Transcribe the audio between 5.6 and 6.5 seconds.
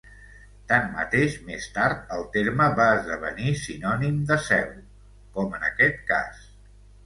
en aquest cas.